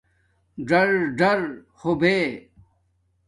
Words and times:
ژَرژر 0.67 1.39
ہو 1.79 1.91
بے 1.99 2.15